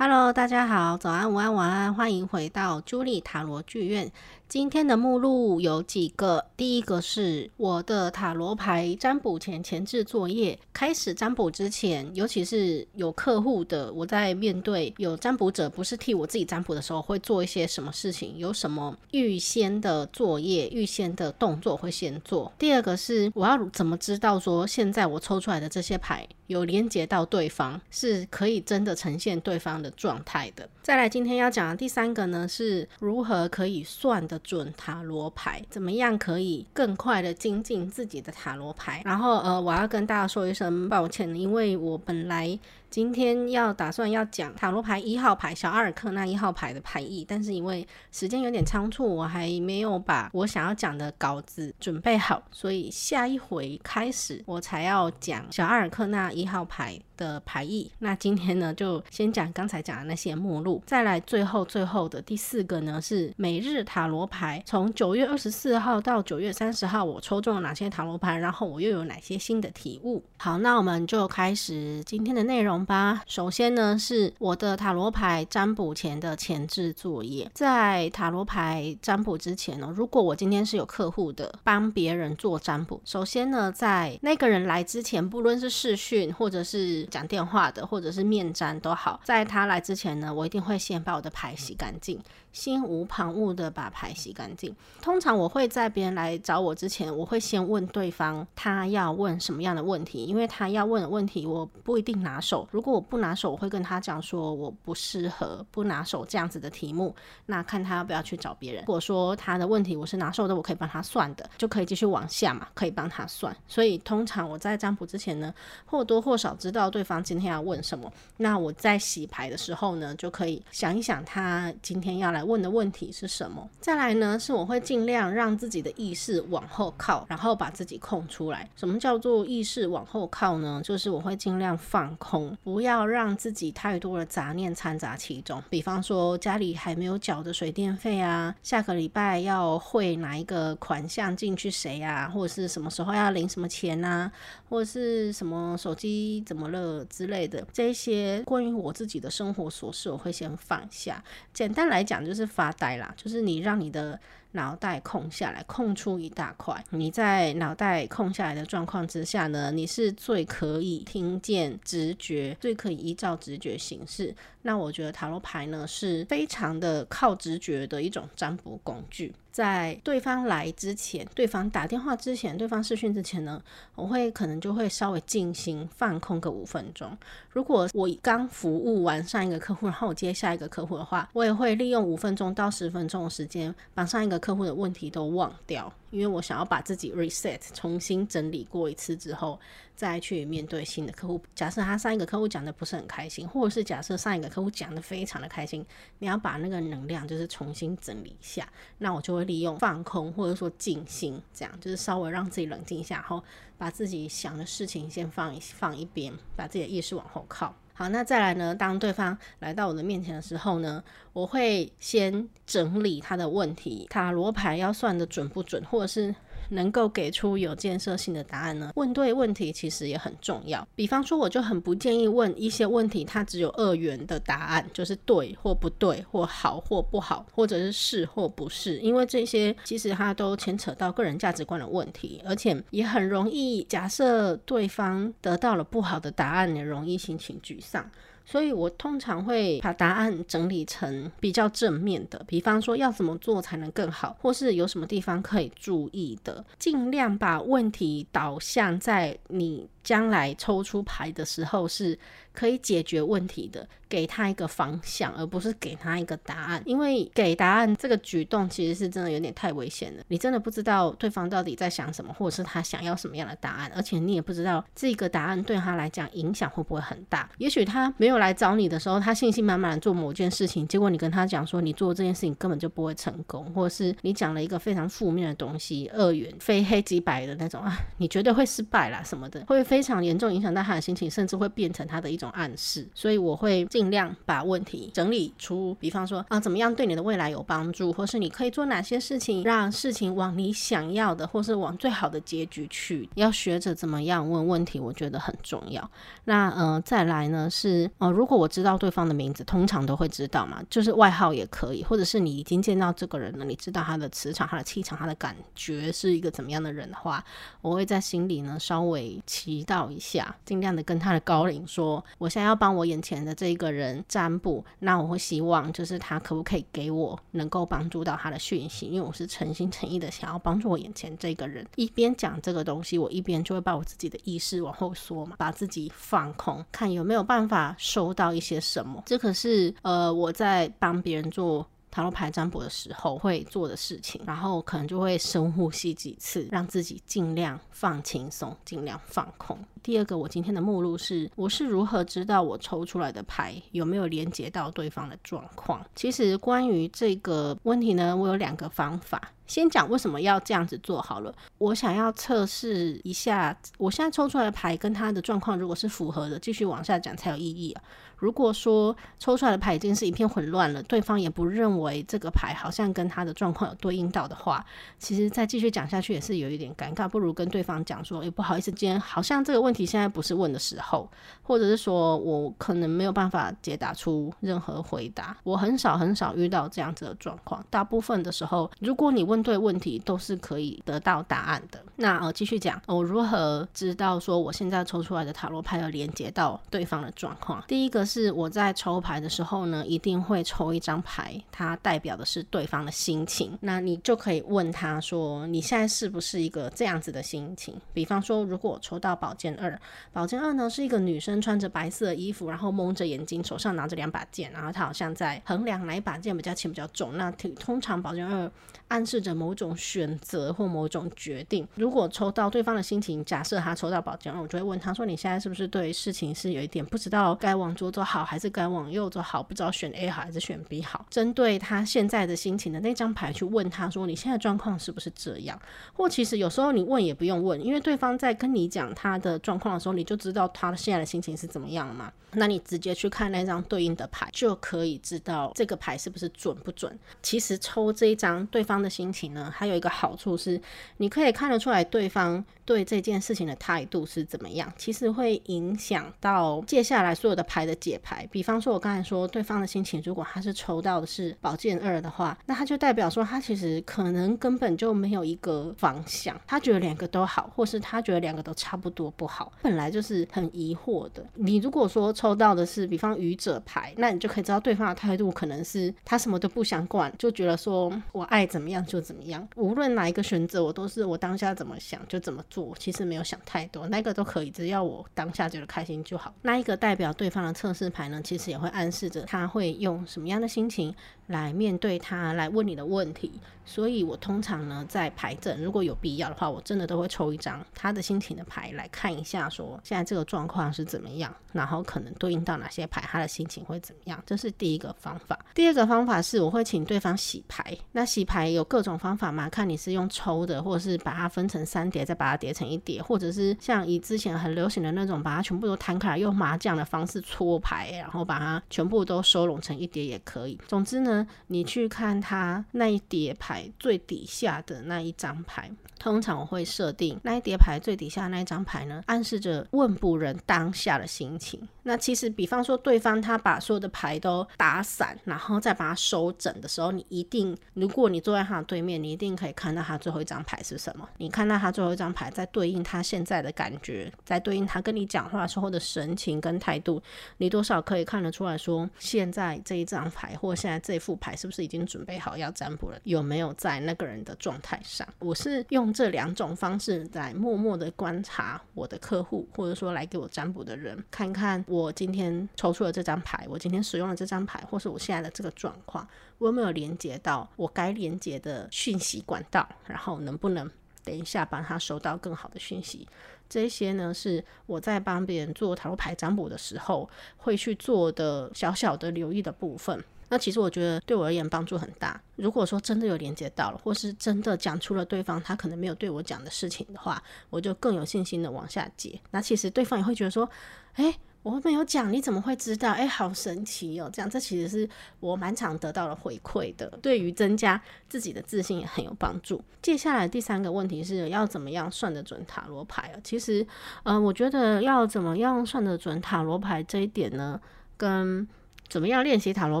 [0.00, 4.12] Hello，大家好，早安、午安、晚安，欢迎回到朱莉塔罗剧院。
[4.46, 10.56] 今天的目录有几个，第一个是我的塔罗牌占卜前前置作业。
[10.72, 18.38] 开始占卜之前，尤其是有客户的，我在面对有占卜者不是替我自己占卜的时候，会做一些什么事情？
[18.38, 22.50] 有什么预先的作业、预先的动作会先做？
[22.56, 30.68] 第二个是我要怎么知道说现在我抽出来的这些牌有连接到对方，是可以真的呈现对方的状态的？
[30.82, 34.38] 再来，今天要讲的第三个呢，是如何可以算的。
[34.48, 39.02] 准塔罗牌怎么样可以更快的精进自己的塔罗牌？
[39.04, 57.92] 然后呃，我要跟大家说一声抱歉，因为我本来今天要打算要讲塔罗牌一号牌小阿尔克那一号牌的牌意，但是因为时间有点仓促，我还没有把我想要讲的稿子准备好，所以下一回开始我才要讲小阿尔克那一号牌的牌意。
[57.98, 64.62] 那今天呢，就先讲刚才讲的那些目录，再来最后最后的第四个呢，是每日塔罗牌。
[64.64, 70.24] 从九月二十四号到九月三十号，我抽中了哪些塔罗牌，然后我又有哪些新的体悟？
[70.38, 73.22] 好，那我们就开始今天的内容吧。
[73.26, 77.50] 首先呢，是我的塔罗牌占卜前的前置作业。
[77.52, 92.20] 在塔罗牌占卜之前呢，如果我今天是有客户的，帮别人做占卜，首先呢，在那个人来之前，不论是视讯或者是讲电话的，或者是面占都好，在他来之前呢，我一定会先把我的牌洗干净，
[92.52, 94.74] 心无旁骛的把牌洗干净。
[95.00, 102.68] 通常我会在别人来找我之前，我会先问对方他要问什么样的问题，因为他要问的问题我不一定拿手。
[102.70, 107.14] 如果我不拿手，我会跟他讲说我不适合不拿手这样子的题目，
[107.46, 108.82] 那看他要不要去找别人。
[108.82, 113.56] 如果说他的问题我是拿手的，我可以帮他算的，就可以继续往下嘛，可以帮他算。
[113.66, 115.54] 所以通常我在占卜之前呢，
[115.86, 118.12] 或多或少知道对方今天要问什么。
[118.38, 123.64] 那我在洗牌的时候呢，就可以想一想他今天要来问的问题是什么。
[123.80, 128.68] 再来呢，是我会尽量让自己的意识往后靠，然后把自己空出来。
[128.74, 130.82] 什么叫做意识往后靠呢？
[130.84, 135.62] 就是我会尽量放空，不要让自己太多的杂念掺杂其中。
[135.70, 144.32] 比方说家里还没有缴的水电费啊，下个礼拜要汇哪一个款项进去谁啊，或者是什么时候要领什么钱啊，
[144.68, 151.22] 或者是什么手机怎么了呃之类的，这些关于我自己的生活琐事，我会先放下。
[151.52, 154.18] 简单来讲就是发呆啦，就是你让你的。
[154.52, 156.82] 脑袋空下来，空出一大块。
[156.88, 164.34] 你在脑袋空下来的状况之下呢，你是最可以听见直觉，最可以依照直觉行事。
[164.62, 169.34] 那我觉得塔罗牌呢，是非常的靠直觉的一种占卜工具。
[169.58, 173.60] 在对方来之前，对方打电话之前，对方视讯之前呢，
[173.96, 177.10] 我会可能就会稍微静心放空个五分钟。
[177.50, 185.92] 如果我刚服务完上一个客户，然后我接下一个客户的话，我也会利用五分钟到十分钟的时间，把上一个客户的问题都忘掉。
[186.10, 189.58] 因为我想要把自己 reset 重新整理过一次之后，
[189.94, 191.40] 再去面对新的客户。
[191.54, 195.84] 假设他上一个客户讲的不是很开心，或者是假设上一个客户讲的非常的开心，
[196.18, 198.66] 你要把那个能量就是重新整理一下。
[198.98, 203.42] 那我就会利用放空或者说静心，这样就是稍微让自己冷静一下，然后
[203.76, 207.74] 把自己想的事情先放一放一边，把自己的意识往后靠。
[207.98, 208.72] 好，那再来呢？
[208.72, 216.32] 当对方来到我的面前的时候呢，我会先整理他的问题，塔罗牌要算的准不准，或者是。
[216.70, 218.92] 能够给出有建设性的答案呢？
[218.96, 220.86] 问对问题其实也很重要。
[220.94, 228.98] 比方说，我就很不建议问一些问题，它只有二元的答案，就是对或不对，或好或不好，或者是是或不是。
[228.98, 238.08] 因为这些其实它都牵扯到个人价值观的问题，而且也很容易假设对方得到了不好的答案，也容易心情沮丧。
[238.50, 252.18] 所以我通常会把答案整理成比较正面的，比方说要怎么做才能更好，或是有什么地方可以注意的，尽量把问题导向在你将来抽出牌的时候是
[252.54, 256.82] 可以解决问题的，给他一个方向，而不是给他一个答案。
[256.86, 260.24] 因为给答案这个举动其实是真的有点太危险了。
[260.28, 267.46] 你真的不知道对方到底在想什么，或者是他想要什么样的答案，而且你也不知道这个答案对他来讲影响会不会很大。
[267.58, 279.97] 也许他没有来找你的时候，他信心满满做某件事情，结果你跟他讲说你做这件事情根本就不会成功，或者是你讲了一个非常负面的东西，二元非黑即白的那种啊，你绝对会失败啦什么的，会非。
[279.98, 283.04] 非常严重影响到他的心情，甚至会变成他的一种暗示。
[283.16, 293.28] 所以我会尽量把问题整理出，比方说啊，怎么样对你的未来有帮助，或是你可以做哪些事情，让事情往你想要的，或是往最好的结局去。
[293.34, 296.08] 要学着怎么样问问题，我觉得很重要。
[296.44, 307.44] 那呃，再来呢是呃，如果我知道对方的名字，通常都会知道嘛，就是外号也可以，或者是你已经见到这个人了，你知道他的磁场、他的气场、他的感觉是一个怎么样的人的话，
[307.82, 321.86] 我会在心里呢稍微祈祷一下，尽量的跟他的高龄说，我现在要帮我眼前的这一个人占卜，那我会希望就是他可不可以给我能够帮助到他的讯息，因为我是诚心诚意的想要帮助我眼前这个人。
[321.96, 329.22] 一边讲这个东西，我一边就会把我自己的意识往后缩嘛，把自己放空，看有没有办法收到一些什么。
[329.24, 331.86] 这可是呃我在帮别人做。
[332.10, 339.78] 塔罗牌占卜的时候会做的事情，然后可能就会深呼吸几次，让自己尽量放轻松，尽量放空。
[340.02, 346.04] 第二个，我今天的目录是：我是如何知道我抽出来的牌有没有连接到对方的状况？
[346.14, 349.52] 其实关于这个问题呢，我有两个方法。
[349.66, 351.54] 先讲为什么要这样子做好了。
[351.76, 358.02] 我想要测试一下，我现在抽出来的牌跟他的状况如果是符合的，继续往下讲才有意义啊。
[358.38, 364.84] 如果说抽出来的牌已经是一片混乱了，对方也不认为这个牌好像跟他的状况有对应到的话，
[365.18, 371.28] 其实再继续讲下去也是有一点尴尬，不如跟对方讲说，诶，不好意思，今天好像这个问题现在不是问的时候，
[371.62, 375.56] 或者是说我可能没有办法解答出任何回答。
[375.64, 382.00] 我很少很少遇到这样子的状况，大部分的时候，如果你问对问题，都是可以得到答案的。
[382.16, 387.82] 那呃，继续讲，我如何知道说我现在抽出来的塔罗牌要连接到对方的状况？
[387.88, 388.27] 第一个。
[388.28, 393.76] 是我在抽牌的时候呢，一定会抽一张牌，它代表的是对方的心情。
[393.80, 399.98] 那你就可以问他说：“你现在是不是一个这样子的心情？”比方说，如果我抽到宝剑二，
[400.32, 407.36] 宝剑二呢是一个女生穿着白色衣服，然后蒙着眼睛，手上拿着两把剑，然后她好像在衡量哪一把剑比较轻、比较重。
[407.38, 408.70] 那通常宝剑二
[409.08, 411.86] 暗示着某种选择或某种决定。
[411.94, 419.62] 如果抽到对方的心情，假设他抽到宝剑二，我就会问他说：“你现在是不是对事情是有一点不知道该往左走好，还是该往右走好？
[419.62, 425.80] 不知道选 A 好还是选 B 好？”针对他现在的心情的那张牌去问他说：“你现在状况是不是这样？”
[426.14, 432.32] 或其实有时候你问也不用问，因为对方在跟你讲他的状况的时候，你就知道他现在的心情是怎么样了嘛。
[432.52, 437.18] 那你直接去看那张对应的牌，就可以知道这个牌是不是准不准。
[437.42, 440.80] 其实抽这一张对方的心情呢，还有一个好处是，
[441.18, 444.92] 你可以看得出来对方对这件事情的态度是怎么样。
[444.96, 448.46] 其实会影响到接下来所有的牌的解牌。
[448.50, 461.44] 比方说，我刚才说对方的心情，如果他是抽到的是宝剑二的话，那他就代表说他其实可能根本就没有一个方向，他觉得两个都好，或是他觉得两个都差不多不好，本来就是很疑惑的。
[461.54, 476.54] 你如果说抽到的是比方愚者牌，那你就可以知道对方的态度可能是他什么都不想管，就觉得说我爱怎么样就怎么样，无论哪一个选择，我都是我当下怎么想就怎么做，其实没有想太多，那个都可以，只要我当下觉得开心就好。
[476.62, 481.14] 那一个代表对方的测试牌呢，其实也会暗示着他会用什么样的心情
[481.48, 483.50] 来面对他，来问你的问题。
[483.84, 494.42] 所以我通常呢，在牌阵如果有必要的话，我真的都会抽一张他的心情的牌来看一下，说现在这个状况是怎么样，然后可能对应到哪些牌，他的心情会怎么样。
[494.44, 495.58] 这是第一个方法。
[495.74, 497.96] 第二个方法是我会请对方洗牌。
[498.12, 499.70] 那洗牌有各种方法嘛？
[499.70, 510.78] 看你是用抽的，或者是把它分成三叠，再把它叠成一叠，或者是像以之前很流行的那种，把它全部都摊开来，用麻将的方式搓牌，然后把它全部都收拢成一叠也可以。
[510.86, 513.78] 总之呢，你去看他那一叠牌。
[513.98, 521.86] 最底下的那一张牌，通常我会设定那一叠牌最底下那一张牌呢，暗示着问卜人当下的心情。
[522.04, 531.28] 那其实，比方说对方他把所有的牌都打散，然后再把它收整的时候，你一定，如果你坐在他的对面，你一定可以看到他最后一张牌是什么。
[531.36, 537.22] 你看到他最后一张牌，在对应他现在的感觉，在对应他跟你讲话时候的神情跟态度，
[537.58, 543.20] 你多少可以看得出来说，现在这一张牌或现在这副牌是不是已经准备好要占卜了？
[543.24, 545.28] 有没有在那个人的状态上？
[545.40, 551.98] 我是用这两种方式在默默的观察我的客户，或者说来给我占卜的人，看看我。
[552.08, 559.86] 我今天抽出了这张牌，我今天使用了这张牌，或是我现在的这个状况，我有没有连接到我该连接的讯息管道？
[560.06, 560.90] 然后能不能
[561.22, 563.28] 等一下帮他收到更好的讯息？
[563.68, 570.24] 这些呢，是我在帮别人做塔罗牌占卜的时候会去做的小小的留意的部分。
[570.48, 572.40] 那其实我觉得对我而言帮助很大。
[572.56, 579.38] 如果说真的有连接到了，或是真的讲出了对方他可能没有对我讲的事情的话，我就更有信心的往下接。
[579.50, 580.68] 那其实对方也会觉得说，
[581.14, 581.34] 诶……
[581.64, 583.10] 我没有讲，你怎么会知道？
[583.10, 584.30] 哎，好神奇哦！
[584.32, 585.06] 这样，这其实是
[585.40, 589.82] 我蛮常得到了回馈的，对于增加自己的自信也很有帮助。
[590.00, 593.40] 接下来第三个问题是要怎么样算得准塔罗牌啊？
[593.42, 593.84] 其实，
[594.22, 597.78] 呃，我觉得要怎么样算得准塔罗牌这一点呢，
[598.16, 598.66] 跟
[599.08, 600.00] 怎么样练习塔罗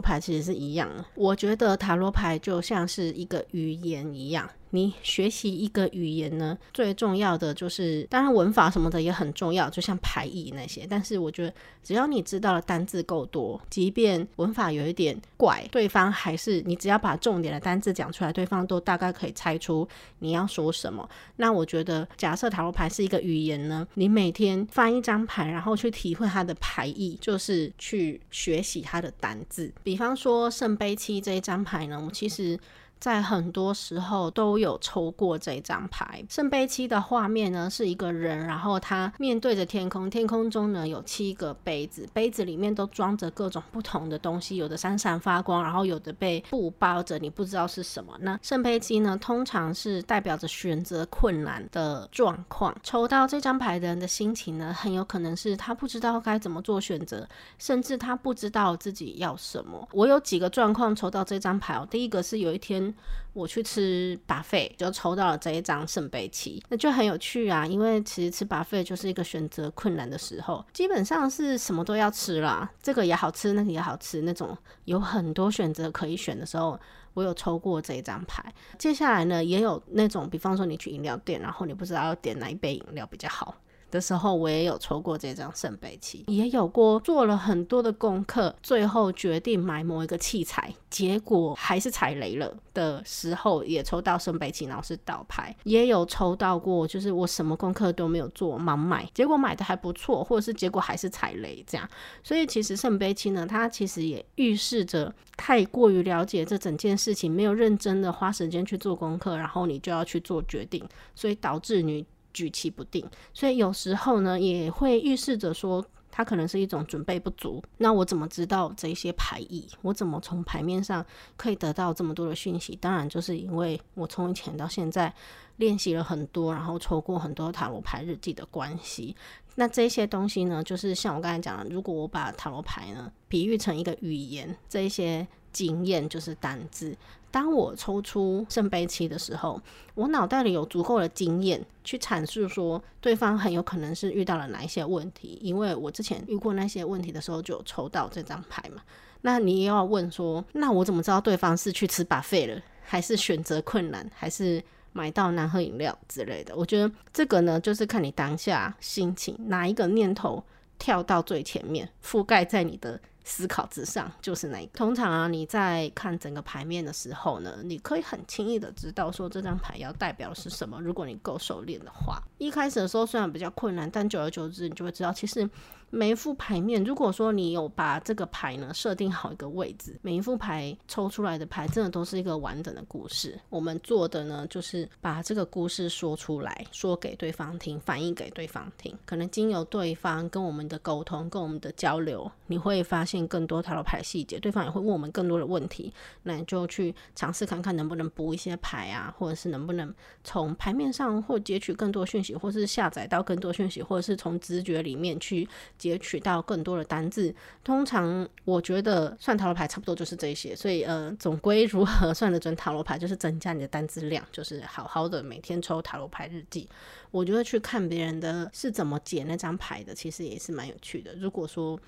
[0.00, 1.04] 牌其实是一样的。
[1.14, 4.48] 我觉得塔罗牌就像是一个语言一样。
[4.70, 10.86] 你学习一个语言呢，最重要的就是，当然文法什么的也很重要，就像牌意那些。
[10.88, 21.08] 但是我觉得，只要你知道的单字够多，即便文法有一点怪，对方还是你只要把重点的单字讲出来，对方都大概可以猜出你要说什么。
[21.36, 29.72] 那我觉得，假设塔罗牌是一个语言呢，你每天翻一张牌，然后去体会它的牌意，就是去学习它的单字。
[29.82, 32.58] 比方说圣杯七这一张牌呢，我其实。
[33.00, 36.24] 在很多时候都有抽过这张牌。
[36.28, 48.12] 圣杯七的画面呢，是一个人，然后他面对着天空，天空中呢有七个杯子，杯子里面都装着各种不同的东西，有的闪闪发光，然后有的被布包着，你不知道是什么。
[48.20, 52.74] 那圣杯七呢，通常是代表着选择困难的状况。
[52.82, 57.28] 抽到这张牌的人的心情呢，很有可能是他不知道该怎么做选择，
[57.58, 59.88] 甚至他不知道自己要什么。
[59.92, 62.87] 我有几个状况抽到这张牌哦，第一个是有一天。
[63.32, 67.66] 我去吃巴菲就抽到了这一张圣杯七，那就很有趣啊。
[67.66, 76.78] 因为其实吃巴菲就是一个选择困难的时候，基本上是什么都要吃啦，这个也好吃，那个也好吃，那种有很多选择可以选的时候，
[77.14, 78.44] 我有抽过这一张牌。
[78.78, 83.54] 接下来呢，也有那种，比方说你去饮料店，然后你不知道要点哪一杯饮料比较好。
[83.90, 101.88] 的时候，我也有抽过这张圣杯七，也有过做了很多的功课，最后决定买某一个器材，结果还是踩雷了的时候，也抽到圣杯七，然后是倒牌，也有抽到过，就是我什么功课都没有做，盲买，结果买的还不错，或者是结果还是踩雷这样。
[102.22, 112.04] 所以其实圣杯七呢，它其实也预示着太过于了解这整件事情，没有认真的花时间去做功课，然后你就要去做决定，所以导致你。
[112.38, 113.04] 举棋不定，
[113.34, 117.60] 所以有时候呢，也会预示着说，它可能是一种准备不足。
[117.78, 119.66] 那我怎么知道这些牌意？
[119.82, 121.04] 我怎么从牌面上
[121.36, 122.76] 可以得到这么多的讯息？
[122.76, 125.12] 当然，就是因为我从以前到现在
[125.56, 129.16] 练习了很多，然后抽过很多塔罗牌日记的关系。
[129.56, 136.96] 那这些东西呢，就是像我刚才讲的，如果我把塔罗牌呢比喻成一个语言，这一些经验就是单字。
[137.30, 139.60] 当我抽出圣杯七的时候，
[139.94, 148.80] 我脑袋里有足够的经验去阐述说，对方很有可能是遇到了哪一些问题，因为我之前遇过那些问题的时候就有抽到这张牌嘛。
[149.20, 154.62] 那你也要问说，那我怎么知道对方是去吃 buffet 了，还是选择困难，还是
[154.92, 156.56] 买到难喝饮料之类的？
[156.56, 160.42] 我觉得这个呢，就是看你当下心情，哪一个念头
[160.78, 163.00] 跳到最前面，覆盖在你的。
[163.30, 164.72] 思考之上就是那一个。
[164.72, 170.80] 通常啊，你在看整个牌面的时候呢，你可以很轻易的知道说这张牌要代表是什么。
[170.80, 175.46] 如果你够熟练的话，一开始的时候虽然比较困难，但久而久之，你就会知道其实。
[175.90, 183.40] 每一副牌面，如果说你有把这个牌呢设定好一个位置，每一副牌抽出来的牌真的都是一个完整的故事。
[183.48, 188.94] 我们做的呢，就是把这个故事说出来，说给对方听，反映给对方听。
[189.06, 195.90] 可能经由对方跟我们的沟通，跟我们的交流，你会发现更多塔罗牌细节，对方也会问我们更多的问题。
[196.24, 205.48] 那你就去尝试看看能不能补一些牌啊，或者是能不能从牌面上或截取更多讯息，或是下载到更多讯息，或者是从直觉里面去。
[205.78, 216.68] 截取到更多的单字，通常我觉得算塔罗牌差不多就是这些，所以呃，总归如何算得准塔罗牌，就是增加你的单字量，就是好好的每天抽塔罗牌日记。
[217.10, 221.14] 我觉得去看别人的是怎么解那张牌的，其实也是蛮有趣的。
[221.14, 221.78] 如果说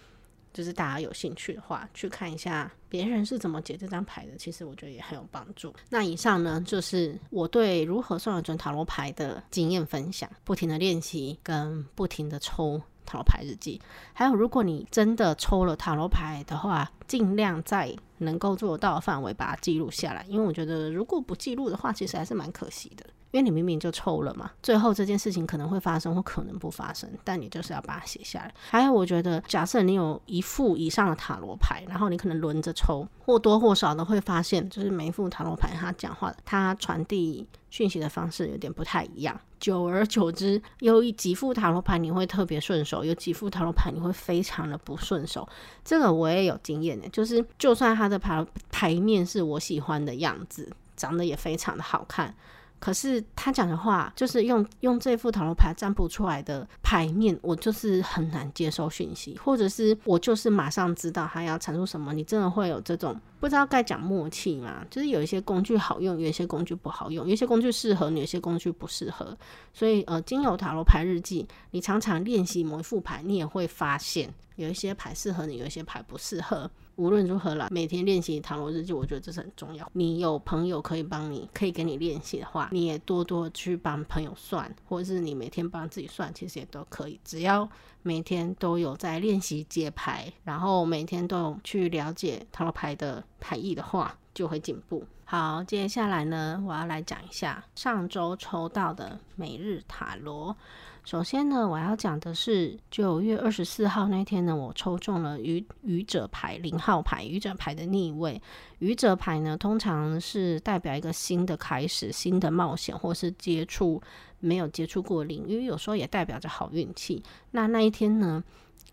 [0.53, 5.73] 就是大家有兴趣的话，去看一下别人是怎么解这张牌的，其实我觉得也很有帮助。
[5.89, 12.81] 那以上呢，就是我对如何算得准塔罗牌的经验分享，不停的练习跟不停的抽。
[13.11, 13.81] 塔罗牌日记，
[14.13, 23.05] 还有，如果你真的抽了塔罗牌的话，尽量在能够做到的范围把它记录下来，因为我觉得如果不记录的话，其实还是蛮可惜的。
[23.33, 28.55] 因为你明明就抽了嘛，最后这件事情可能会发生或可能不发生，但你就是要把它写下来。
[28.71, 39.41] 还有，我觉得假设你有一副以上的塔罗牌，然后你可能轮着抽，或多或少的会发现，就是每一副塔罗牌它讲话，它传递讯息的方式有点不太一样。
[39.61, 45.49] 久而久之，有几副塔罗牌你会特别顺手，有几副塔罗牌你会非常的不顺手。
[45.85, 52.35] 这个我也有经验，呢，就是就算他的牌牌面是我喜欢的样子，长得也非常的好看。
[52.81, 62.15] 可是他讲的话，就是用用这副塔罗牌占卜出来的牌面，我就是很难接受讯息，或者是我就是马上知道他要阐述什么。
[62.15, 64.83] 你真的会有这种不知道该讲默契吗？
[64.91, 69.37] 就是有一些工具好用，有一些工具不好用，有一些工具适合你，有些工具不适合。
[69.75, 76.71] 所以呃，经由塔罗牌日记，你常常练习某一副牌，你也会发现有一些牌适合你，有一些牌不适合。
[77.01, 79.91] 无论如何啦，每天练习塔罗日记，我觉得这是很重要。
[79.95, 87.19] 你有朋友可以帮你，可以给你练习的话，你也多多去帮朋友算，或者是你每天帮自己算，其实也都可以。
[87.25, 87.67] 只要
[88.03, 95.03] 每天都有在练习接牌，然后每天都有去了解塔罗牌的牌意的话，就会进步。
[95.31, 100.57] 好，接下来呢，我要来讲一下上周抽到的每日塔罗。
[101.05, 108.43] 首先呢，我要讲的是九月二十四号那天呢，我抽中了愚愚者牌零号牌，愚者牌的逆位。
[108.81, 114.03] 愚者牌呢，通常是代表一个新的开始、新的冒险，或是接触
[114.41, 117.23] 没有接触过领域，有时候也代表着好运气。
[117.53, 118.43] 那那一天呢，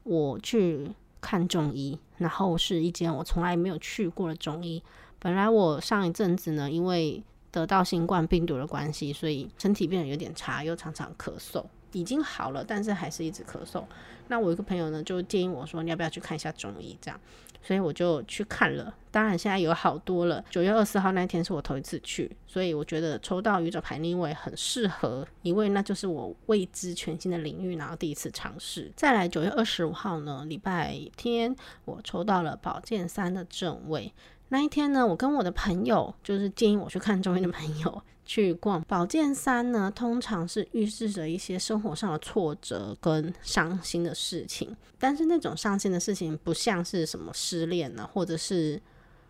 [0.03, 0.87] 我去
[1.19, 4.83] 看中医，然后是一间我从来没有去过的中医。
[5.19, 11.65] 本来我上一阵子呢，因为得到新冠病毒的关系，所以身体变得有点差，又常常咳嗽。
[11.93, 13.83] 已经好了，但是还是一直咳嗽。
[14.27, 16.95] 那我一个朋友呢，就建议我说，你要不要去看一下中医？
[17.01, 17.19] 这样，
[17.63, 18.93] 所以我就去看了。
[19.09, 20.43] 当然现在有好多了。
[20.49, 28.91] 九月二十四号那天是我头一次去，所以我觉得抽到宇宙牌逆位很适合，因为那就是我未知全新的领域，然后第一次尝试。
[28.95, 31.55] 再来九月二十五号呢，礼拜天
[31.85, 34.13] 我抽到了宝剑三的正位。
[34.49, 38.01] 那一天呢，我跟我的朋友，就是建议我去看中医的朋友。
[38.29, 48.81] 去逛宝剑三呢，通常是预示着一些生活上的挫折跟伤心的事情，但是那种伤心的事情不像是什么失恋呢，或者是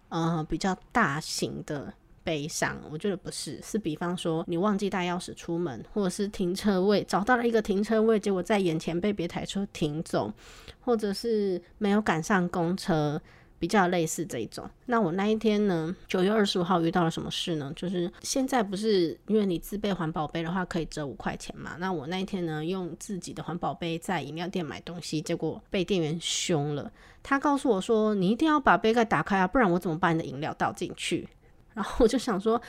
[0.09, 1.93] 呃比较大型的
[2.23, 10.33] 悲伤，我觉得不是，是比方说你忘记带钥匙出门，或者是停车位找到了一个停车位，结果在眼前被别台车停走，
[10.79, 13.21] 或者是没有赶上公车。
[13.59, 14.69] 比较类似这一种。
[14.85, 17.71] 那我那一天呢，九月二十五号遇到了什么事呢？
[17.75, 21.75] 就是现在不是因为你自备环保杯的话可以折五块钱嘛？
[21.79, 26.91] 那我那一天呢，用自己的环保杯在饮料店买东西，结果被店员凶了。
[27.23, 31.27] 他告诉我说：“你一定要把杯盖打开啊，不然我怎么把你的饮料倒进去？”
[31.73, 32.61] 然后我就想说，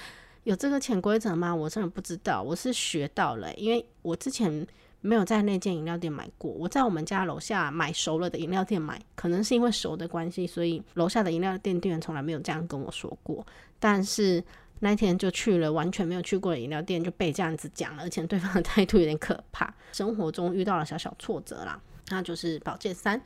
[0.44, 1.54] 有这个潜规则吗？
[1.54, 2.42] 我真的不知道。
[2.42, 4.66] 我是学到了，因为我之前。
[5.00, 13.46] 没有在那间饮料店买过，我在我们家楼下买熟了的饮料店买，可能是因为熟的关系，所以楼下的饮料店店员从来没有这样跟我说过。
[13.78, 14.42] 但是
[14.80, 19.72] 那天就去了完全没有去过的饮料店，就被这样子讲了，而且对方的态度有点可怕。
[19.92, 23.20] 生活中遇到了小小挫折啦，那就是宝剑三，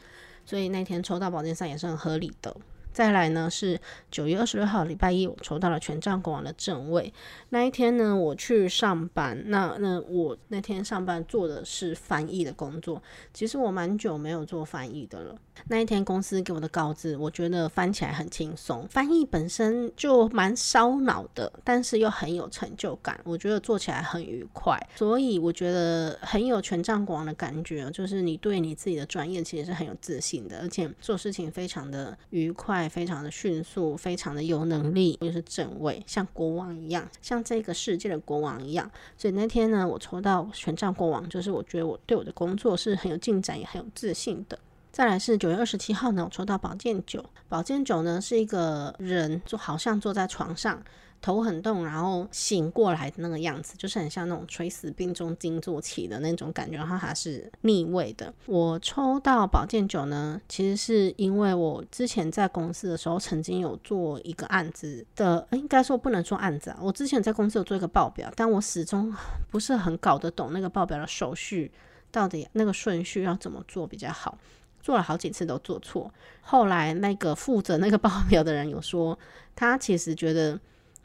[0.45, 2.55] 所以那天抽到宝剑三也是很合理的。
[2.93, 7.13] 再来呢是九月二十六号礼拜一，我抽到了权杖国王的正位。
[7.49, 9.43] 那一天呢，我去上班。
[9.47, 13.03] 那那我那天上班做的是翻译的工作。
[13.33, 15.35] 其实我蛮久没有做翻译的了。
[15.69, 18.87] 那一天公司给我的稿子，我觉得翻起来很轻松。
[18.89, 23.19] 翻译本身就蛮烧脑的，但是又很有成就感。
[23.25, 32.82] 我觉得做起来很愉快，所以我觉得很有权杖国王的感觉，就是你对你自己的专业其实是很有自信的，而且做事情非常的愉快。
[32.89, 38.91] 非常的迅速，非常的有能力，又是正位，像国王一样，像这个世界的国王一样。
[39.17, 44.59] 所以那天呢，我抽到权杖国王，就是我觉得我对我的工作是很有进展，也很有自信的。
[44.91, 50.83] 再来是九月二十七号呢，我抽到宝剑九，宝剑九呢是一个人，就好像坐在床上。
[51.23, 58.35] 头很痛，然后醒过来的那个样子，就是很像那种垂死病中惊坐起的那种感觉，然后还是逆位的。
[58.47, 69.15] 我抽到宝剑九呢，其实是因为我之前在公司的时候曾经有做一个案子的，应该说不能说案子啊，我之前在公司有做一个报表，但我始终
[69.49, 71.71] 不是很搞得懂那个报表的手续
[72.11, 74.37] 到底那个顺序要怎么做比较好，
[74.83, 76.13] 做了好几次都做错。
[76.41, 79.17] 后来那个负责那个报表的人有说，
[79.55, 80.59] 他其实觉得。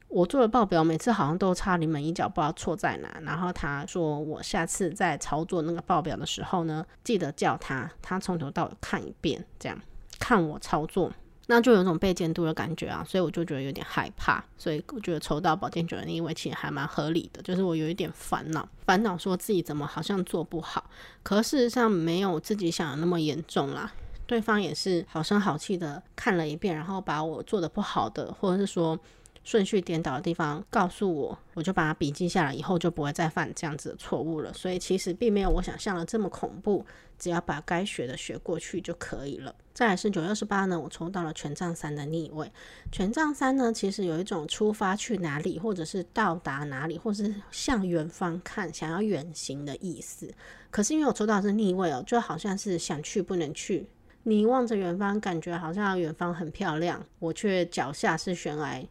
[0.09, 3.19] 我做的报表每次好像都差临门一脚，不知道错在哪。
[3.23, 9.77] 然后他说，我下次在操作那个报表的时候呢，记得叫他，他从头到尾看一遍，这样
[10.17, 11.11] 看我操作，
[11.47, 13.03] 那就有种被监督的感觉啊。
[13.05, 14.41] 所以我就觉得有点害怕。
[14.57, 20.89] 所以我觉得抽到宝剑九的逆位其实还蛮合理的，就是我有一点烦恼，烦恼说自己怎么好像做不好，
[21.21, 23.91] 可事实上没有自己想的那么严重啦。
[24.25, 28.97] 对方也是好声好气的看了一遍，然后把我做的不好的，或者是说。
[29.47, 34.51] 顺序颠倒的地方告诉我，我就把它笔记下来，以后就不会再犯这样子的错误了。
[34.51, 36.85] 所以其实并没有我想象的这么恐怖，
[37.17, 39.55] 只要把该学的学过去就可以了。
[39.73, 42.51] 再来是九月二十八呢，我抽到了权杖三的逆位。
[42.91, 50.29] 权杖三呢，其实有一种出发去哪里，或者是到达哪里，或是向远方看，想要远行的意思。
[50.69, 53.87] 可是因为我抽到是逆位哦，就好像是想去不能去。
[54.23, 58.85] 你望着远方，感觉好像远方很漂亮，我却脚下是悬崖，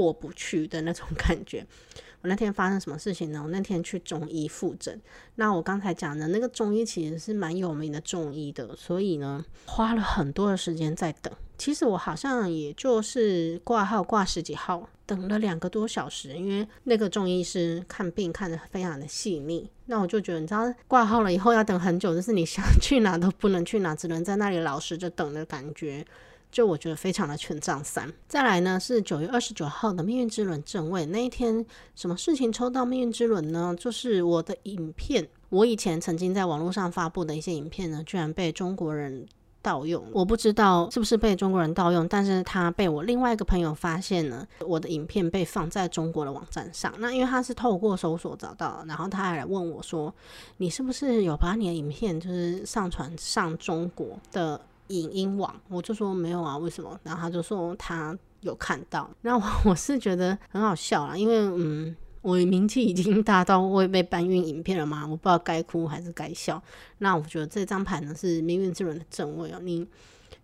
[0.00, 1.66] 过不去的那种感觉。
[2.22, 3.40] 我那天发生什么事情呢？
[3.42, 5.00] 我那天去中医复诊。
[5.36, 11.32] 那我刚才讲的那个中医其实是蛮有名的中医的，所以呢，花了很多的时间在等。
[11.56, 19.70] 其实我好像也就是挂号挂十几号，等了两个多小时，因为那个中医师看病看得非常的细腻。
[19.86, 26.04] 那我就觉得，你知道挂号了以后要等很久，就是你想去哪都不能去哪，只能在那里老实着等的感觉。
[26.50, 28.12] 就我觉得非常的权杖三。
[28.28, 33.74] 再来呢是九月二十九号的命运之轮正位，那一天什么事情抽到命运之轮呢？
[33.78, 39.26] 就是我的影片，我以前曾经在网络上发布的一些影片呢，居然被中国人。
[39.62, 46.90] 盗用，我不知道是不是被中国人盗用，但是他被我另外一个朋友发现了，我的影片被放在中国的网站上。
[46.96, 50.14] 那因为他是透过搜索找到，然后他还来问我说
[50.56, 54.58] ：“你是不是有把你的影片就是上传上中国的
[54.90, 57.00] 影音网？”我就说没有啊，为什么？
[57.02, 59.08] 然后他就说他有看到。
[59.22, 61.96] 那我我是觉得很好笑啦，因为嗯。
[62.22, 65.06] 我名气已经大到会被搬运影片了吗？
[65.08, 66.62] 我不知道该哭还是该笑。
[66.98, 69.58] 那我觉得这张牌呢是命运之轮的正位哦。
[69.62, 69.86] 你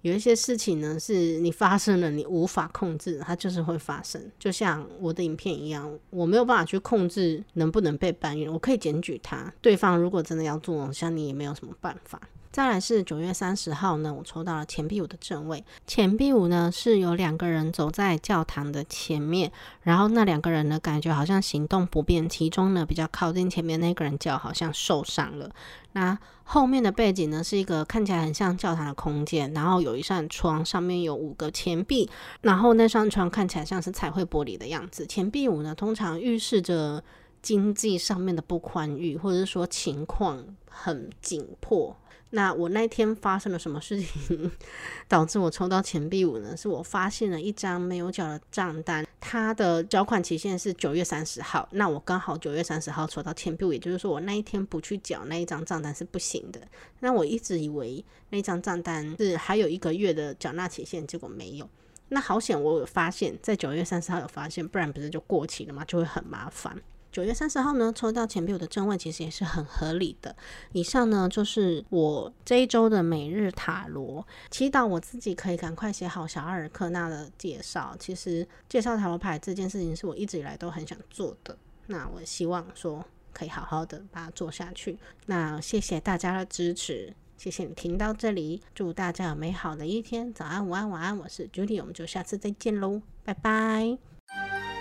[0.00, 4.18] 有一些事情呢是你发生了，你无法控制，它就是会发生。
[4.38, 8.50] 就像我的影片一样，我没有办法去控制能不能被搬运。
[8.50, 12.18] 我可以检举他，对方如果真的要做，像你也没有什么办法。
[12.56, 15.62] 再来是九月三十号呢，我抽到了钱币五的正位。
[15.86, 25.50] 钱币五呢是有两个人走在教堂的前面，然后那两个人呢感觉好像行动不便，其中呢比较靠近前面那个人脚好像受伤了。
[25.92, 32.08] 那后面的背景呢是一个看起来很像教堂的空间，然后有一扇窗，上面有五个钱币，
[32.40, 35.06] 然后那扇窗看起来像是彩绘玻璃的样子。
[35.06, 37.04] 钱币五呢通常预示着
[37.42, 41.94] 经济上面的不宽裕，或者是说情况很紧迫。
[42.30, 44.50] 那我那天发生了什么事情，
[45.08, 46.56] 导致我抽到钱币五呢？
[46.56, 51.68] 是我发现了一张没有缴的账单，它的缴款期限是九月三十号。
[51.72, 56.60] 那我刚好九月三十号抽到钱币五，也就是说我那一天不去缴那一张账单是不行的。
[57.00, 61.68] 那我一直以为那张账单是还有一个月的缴纳期限，结果没有。
[62.08, 65.84] 那好险，我有发现，在九月三十号有发现，不然不是就过期了吗？
[65.84, 66.80] 就会很麻烦。
[67.12, 70.36] 九月三十号呢，抽到钱币五的正位，其实也是很合理的。
[70.72, 77.96] 以上呢，就是我这一周的每日塔罗祈祷，我自己可以赶快写好小阿尔克纳的介绍。
[77.98, 81.56] 其实介绍塔罗牌这件事情是我一直以来都很想做的。
[81.86, 84.98] 那我希望说可以好好的把它做下去。
[85.24, 90.34] 那谢谢大家的支持，谢谢你听到这里，祝大家有美好的一天。
[90.34, 94.75] 早安、午安、晚安，我是 Judy，我们就下次再见喽，拜拜。